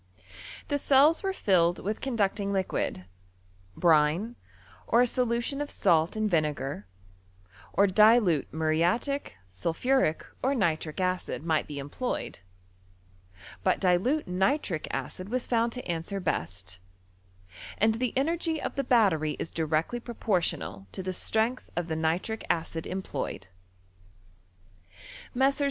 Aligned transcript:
The 0.69 0.79
cells 0.79 1.21
were 1.21 1.31
filled 1.31 1.77
with 1.77 2.01
conducting 2.01 2.51
liquid: 2.51 3.05
brine, 3.77 4.35
or 4.87 5.01
a 5.03 5.05
scdution 5.05 5.61
of 5.61 5.69
salt 5.69 6.17
in 6.17 6.27
vinegar, 6.27 6.87
or 7.71 7.85
dilute 7.85 8.51
muriatic, 8.51 9.37
sulphuric, 9.47 10.25
or 10.41 10.55
nitric 10.55 10.99
acid, 10.99 11.45
might 11.45 11.67
be 11.67 11.77
employed; 11.77 12.39
but 13.61 13.79
dilute 13.79 14.27
nitric 14.27 14.87
acid 14.89 15.29
was 15.29 15.47
ibnnd 15.47 15.69
to 15.73 15.85
answer 15.87 16.19
best, 16.19 16.79
and 17.77 17.93
the 17.99 18.11
energy 18.17 18.59
of 18.59 18.73
the 18.73 18.83
battery 18.83 19.33
is 19.37 19.51
directly 19.51 19.99
proportional 19.99 20.87
to 20.93 21.03
the 21.03 21.13
strength 21.13 21.69
of 21.75 21.87
the 21.89 21.95
nitric 21.95 22.43
»eid 22.49 22.85
ipioyed* 22.85 23.45
or 23.45 23.49
£L£CTRO 23.49 23.49
Cn£Ml8T&Y. 23.53 25.29
255 25.29 25.35
Messrs. 25.35 25.59